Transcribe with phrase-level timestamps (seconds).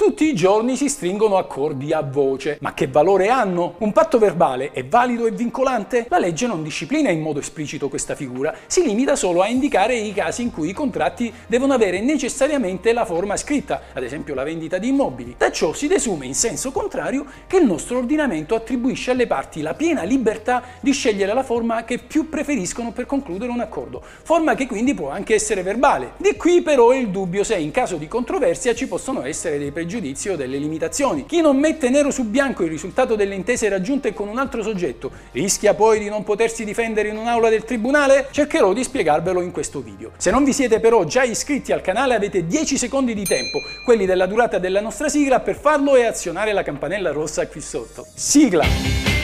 [0.00, 3.74] Tutti i giorni si stringono accordi a voce, ma che valore hanno?
[3.80, 6.06] Un patto verbale è valido e vincolante?
[6.08, 10.14] La legge non disciplina in modo esplicito questa figura, si limita solo a indicare i
[10.14, 14.78] casi in cui i contratti devono avere necessariamente la forma scritta, ad esempio la vendita
[14.78, 15.34] di immobili.
[15.36, 19.74] Da ciò si desume in senso contrario che il nostro ordinamento attribuisce alle parti la
[19.74, 24.66] piena libertà di scegliere la forma che più preferiscono per concludere un accordo, forma che
[24.66, 26.12] quindi può anche essere verbale.
[26.16, 29.88] Di qui però il dubbio se in caso di controversia ci possono essere dei pregiudizi
[29.90, 31.26] giudizio delle limitazioni.
[31.26, 35.10] Chi non mette nero su bianco il risultato delle intese raggiunte con un altro soggetto
[35.32, 38.28] rischia poi di non potersi difendere in un'aula del tribunale?
[38.30, 40.12] Cercherò di spiegarvelo in questo video.
[40.16, 44.06] Se non vi siete però già iscritti al canale avete 10 secondi di tempo, quelli
[44.06, 48.06] della durata della nostra sigla, per farlo e azionare la campanella rossa qui sotto.
[48.14, 49.19] Sigla!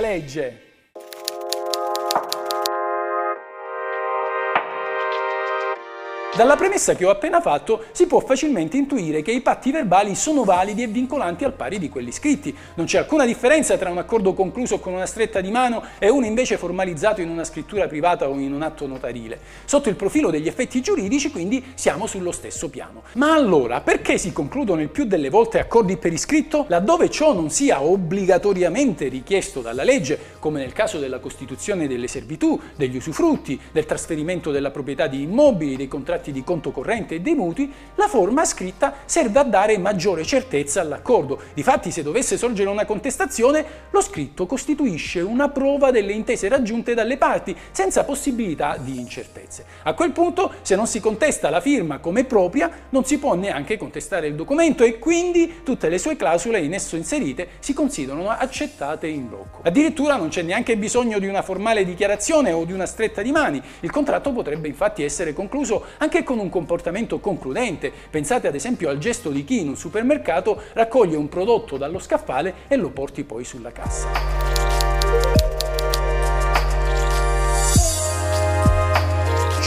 [0.00, 0.67] Legge.
[6.38, 10.44] Dalla premessa che ho appena fatto si può facilmente intuire che i patti verbali sono
[10.44, 12.56] validi e vincolanti al pari di quelli scritti.
[12.74, 16.26] Non c'è alcuna differenza tra un accordo concluso con una stretta di mano e uno
[16.26, 19.40] invece formalizzato in una scrittura privata o in un atto notarile.
[19.64, 23.02] Sotto il profilo degli effetti giuridici quindi siamo sullo stesso piano.
[23.14, 27.50] Ma allora perché si concludono il più delle volte accordi per iscritto laddove ciò non
[27.50, 33.86] sia obbligatoriamente richiesto dalla legge, come nel caso della costituzione delle servitù, degli usufrutti, del
[33.86, 38.08] trasferimento della proprietà di immobili, dei contratti contratti di conto corrente e dei mutui, la
[38.08, 41.40] forma scritta serve a dare maggiore certezza all'accordo.
[41.54, 47.16] Difatti, se dovesse sorgere una contestazione, lo scritto costituisce una prova delle intese raggiunte dalle
[47.16, 49.64] parti, senza possibilità di incertezze.
[49.84, 53.76] A quel punto, se non si contesta la firma come propria, non si può neanche
[53.76, 59.06] contestare il documento e quindi tutte le sue clausole in esso inserite si considerano accettate
[59.06, 59.60] in blocco.
[59.62, 63.62] Addirittura non c'è neanche bisogno di una formale dichiarazione o di una stretta di mani.
[63.80, 67.92] Il contratto potrebbe infatti essere concluso anche anche con un comportamento concludente.
[68.10, 72.54] Pensate ad esempio al gesto di chi in un supermercato raccoglie un prodotto dallo scaffale
[72.68, 74.47] e lo porti poi sulla cassa.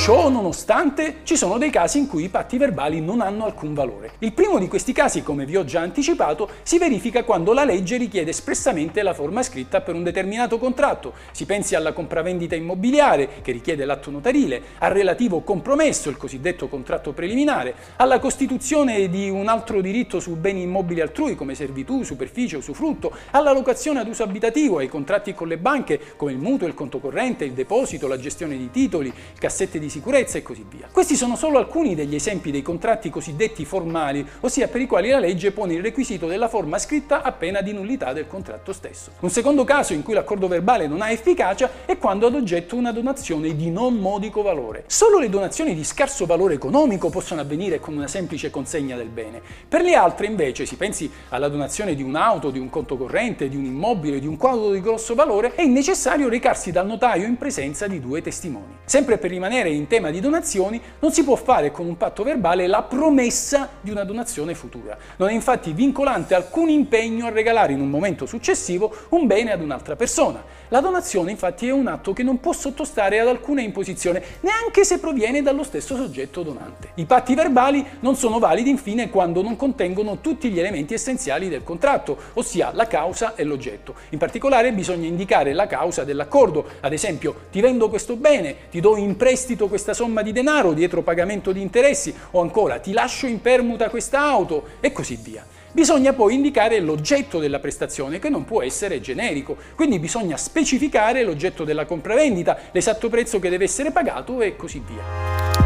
[0.01, 4.13] Ciò nonostante ci sono dei casi in cui i patti verbali non hanno alcun valore.
[4.17, 7.97] Il primo di questi casi, come vi ho già anticipato, si verifica quando la legge
[7.97, 11.13] richiede espressamente la forma scritta per un determinato contratto.
[11.31, 17.11] Si pensi alla compravendita immobiliare, che richiede l'atto notarile, al relativo compromesso, il cosiddetto contratto
[17.13, 23.15] preliminare, alla costituzione di un altro diritto su beni immobili altrui come servitù, superficie, usufrutto,
[23.29, 26.97] alla locazione ad uso abitativo, ai contratti con le banche come il mutuo, il conto
[26.97, 30.87] corrente, il deposito, la gestione di titoli, cassette di sicurezza e così via.
[30.89, 35.19] Questi sono solo alcuni degli esempi dei contratti cosiddetti formali, ossia per i quali la
[35.19, 39.11] legge pone il requisito della forma scritta a pena di nullità del contratto stesso.
[39.19, 42.93] Un secondo caso in cui l'accordo verbale non ha efficacia è quando ad oggetto una
[42.93, 44.85] donazione di non modico valore.
[44.87, 49.41] Solo le donazioni di scarso valore economico possono avvenire con una semplice consegna del bene.
[49.67, 53.57] Per le altre invece, si pensi alla donazione di un'auto, di un conto corrente, di
[53.57, 57.87] un immobile, di un quadro di grosso valore, è necessario recarsi dal notaio in presenza
[57.87, 58.77] di due testimoni.
[58.85, 62.23] Sempre per rimanere in in tema di donazioni non si può fare con un patto
[62.23, 64.97] verbale la promessa di una donazione futura.
[65.17, 69.61] Non è infatti vincolante alcun impegno a regalare in un momento successivo un bene ad
[69.61, 70.43] un'altra persona.
[70.71, 74.99] La donazione infatti è un atto che non può sottostare ad alcuna imposizione, neanche se
[74.99, 76.91] proviene dallo stesso soggetto donante.
[76.95, 81.65] I patti verbali non sono validi infine quando non contengono tutti gli elementi essenziali del
[81.65, 83.95] contratto, ossia la causa e l'oggetto.
[84.11, 88.95] In particolare bisogna indicare la causa dell'accordo, ad esempio ti vendo questo bene, ti do
[88.95, 93.41] in prestito questa somma di denaro dietro pagamento di interessi o ancora ti lascio in
[93.41, 95.45] permuta questa auto e così via.
[95.73, 101.63] Bisogna poi indicare l'oggetto della prestazione che non può essere generico, quindi bisogna specificare l'oggetto
[101.63, 105.60] della compravendita, l'esatto prezzo che deve essere pagato e così via.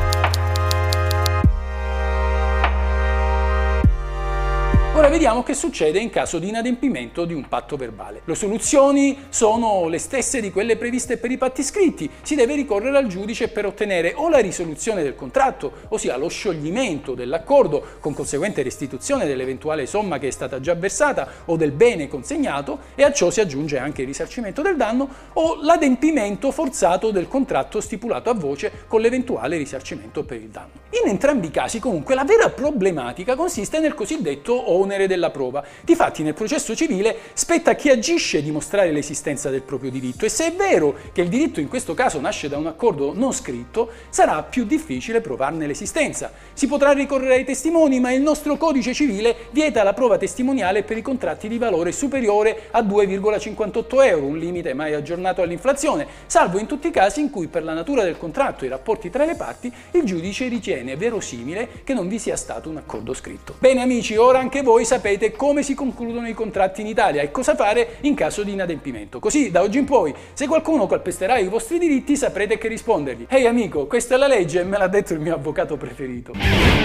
[4.96, 8.22] Ora vediamo che succede in caso di inadempimento di un patto verbale.
[8.24, 12.10] Le soluzioni sono le stesse di quelle previste per i patti scritti.
[12.22, 17.14] Si deve ricorrere al giudice per ottenere o la risoluzione del contratto, ossia lo scioglimento
[17.14, 22.80] dell'accordo con conseguente restituzione dell'eventuale somma che è stata già versata o del bene consegnato
[22.96, 27.82] e a ciò si aggiunge anche il risarcimento del danno o l'adempimento forzato del contratto
[27.82, 30.84] stipulato a voce con l'eventuale risarcimento per il danno.
[31.04, 35.64] In entrambi i casi comunque la vera problematica consiste nel cosiddetto o onere della prova.
[35.82, 40.48] Difatti nel processo civile spetta a chi agisce dimostrare l'esistenza del proprio diritto e se
[40.48, 44.42] è vero che il diritto in questo caso nasce da un accordo non scritto, sarà
[44.44, 46.32] più difficile provarne l'esistenza.
[46.54, 50.98] Si potrà ricorrere ai testimoni, ma il nostro codice civile vieta la prova testimoniale per
[50.98, 56.68] i contratti di valore superiore a 2,58 euro, un limite mai aggiornato all'inflazione, salvo in
[56.68, 59.36] tutti i casi in cui per la natura del contratto e i rapporti tra le
[59.36, 63.56] parti il giudice ritiene verosimile che non vi sia stato un accordo scritto.
[63.60, 67.56] Bene amici, ora anche voi sapete come si concludono i contratti in Italia e cosa
[67.56, 69.20] fare in caso di inadempimento.
[69.20, 73.28] Così da oggi in poi, se qualcuno calpesterà i vostri diritti, saprete che rispondergli.
[73.30, 76.85] Ehi hey, amico, questa è la legge, me l'ha detto il mio avvocato preferito.